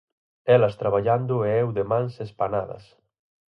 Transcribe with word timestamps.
Elas 0.55 0.77
traballando 0.81 1.35
e 1.47 1.49
eu 1.61 1.67
de 1.77 1.83
mans 1.91 2.13
espanadas... 2.27 2.83